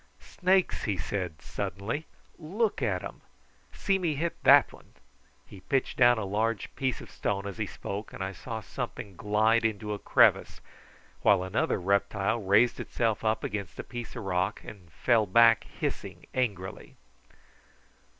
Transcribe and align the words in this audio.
"Snakes!" 0.19 0.85
he 0.85 0.97
said 0.97 1.43
suddenly. 1.43 2.07
"Look 2.39 2.81
at 2.81 3.03
'em. 3.03 3.21
See 3.71 3.99
me 3.99 4.15
hit 4.15 4.35
that 4.43 4.73
one." 4.73 4.95
He 5.45 5.59
pitched 5.59 5.97
down 5.97 6.17
a 6.17 6.25
large 6.25 6.75
piece 6.75 7.01
of 7.01 7.11
stone 7.11 7.45
as 7.45 7.59
he 7.59 7.67
spoke, 7.67 8.11
and 8.11 8.23
I 8.23 8.31
saw 8.31 8.61
something 8.61 9.15
glide 9.15 9.63
into 9.63 9.93
a 9.93 9.99
crevice, 9.99 10.59
while 11.21 11.43
another 11.43 11.79
reptile 11.79 12.41
raised 12.41 12.79
itself 12.79 13.23
up 13.23 13.43
against 13.43 13.77
a 13.77 13.83
piece 13.83 14.15
of 14.15 14.23
rock 14.23 14.63
and 14.63 14.91
fell 14.91 15.27
back 15.27 15.65
hissing 15.65 16.25
angrily. 16.33 16.95